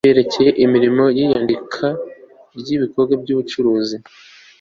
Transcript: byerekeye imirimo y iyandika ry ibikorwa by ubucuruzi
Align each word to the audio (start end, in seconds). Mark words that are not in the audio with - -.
byerekeye 0.05 0.49
imirimo 0.65 1.03
y 1.17 1.19
iyandika 1.25 1.87
ry 2.59 2.67
ibikorwa 2.75 3.13
by 3.23 3.29
ubucuruzi 3.33 3.97